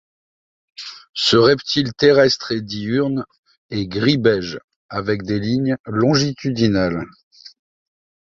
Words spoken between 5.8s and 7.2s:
longitudinales.